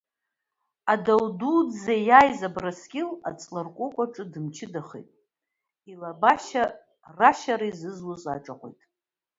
[0.91, 5.09] Адау дуӡӡа ииааиз, Абрыскьыл аҵларкәыкә аҿы дымчыдахеит
[5.91, 6.63] илабашьа
[7.17, 8.79] рашьра изызуаз аҿаҟәеит.